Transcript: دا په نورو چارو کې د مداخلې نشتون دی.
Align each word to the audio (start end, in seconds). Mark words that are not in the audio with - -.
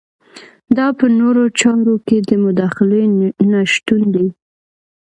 دا 0.77 0.87
په 0.97 1.05
نورو 1.19 1.43
چارو 1.59 1.95
کې 2.07 2.17
د 2.29 2.31
مداخلې 2.45 3.03
نشتون 3.51 4.01
دی. 4.15 4.27